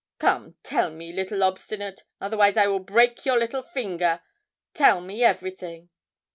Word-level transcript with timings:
Come 0.17 0.55
tell 0.63 0.89
me, 0.89 1.13
little 1.13 1.43
obstinate, 1.43 2.01
otherwise 2.19 2.57
I 2.57 2.65
will 2.65 2.79
break 2.79 3.23
your 3.23 3.37
little 3.37 3.61
finger. 3.61 4.21
Tell 4.73 4.99
me 4.99 5.23
everything.' 5.23 5.89